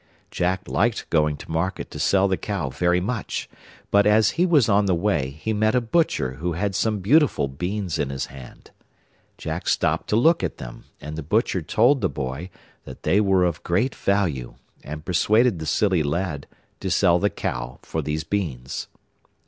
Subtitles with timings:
[0.31, 3.47] Jack liked going to market to sell the cow very much;
[3.91, 7.47] but as he was on the way, he met a butcher who had some beautiful
[7.47, 8.71] beans in his hand.
[9.37, 12.49] Jack stopped to look at them, and the butcher told the boy
[12.83, 16.47] that they were of great value, and persuaded the silly lad
[16.79, 18.87] to sell the cow for these beans.